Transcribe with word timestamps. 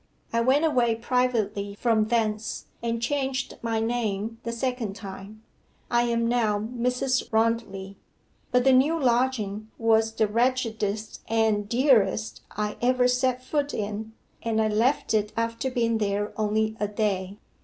I 0.33 0.41
went 0.41 0.65
away 0.65 0.95
privately 0.95 1.75
from 1.79 2.05
thence, 2.05 2.65
and 2.81 2.99
changed 2.99 3.59
my 3.61 3.79
name 3.79 4.39
the 4.41 4.51
second 4.51 4.95
time. 4.95 5.43
I 5.91 6.01
am 6.05 6.27
now 6.27 6.57
Mrs. 6.57 7.29
Rondley. 7.29 7.97
But 8.51 8.63
the 8.63 8.73
new 8.73 8.99
lodging 8.99 9.67
was 9.77 10.11
the 10.13 10.27
wretchedest 10.27 11.21
and 11.27 11.69
dearest 11.69 12.41
I 12.49 12.77
ever 12.81 13.07
set 13.07 13.43
foot 13.43 13.75
in, 13.75 14.13
and 14.41 14.59
I 14.59 14.69
left 14.69 15.13
it 15.13 15.33
after 15.37 15.69
being 15.69 15.99
there 15.99 16.33
only 16.35 16.75
a 16.79 16.87
day. 16.87 17.37